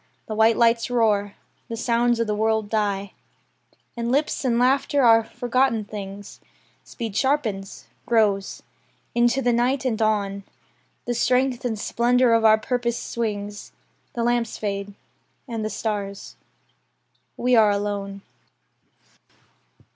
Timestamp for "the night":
9.43-9.85